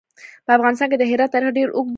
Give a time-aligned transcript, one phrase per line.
[0.45, 1.89] په افغانستان کې د هرات تاریخ ډېر اوږد دی.